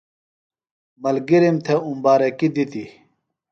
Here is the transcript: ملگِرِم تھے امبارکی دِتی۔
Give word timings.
ملگِرِم 1.01 1.55
تھے 1.65 1.75
امبارکی 1.89 2.47
دِتی۔ 2.55 2.85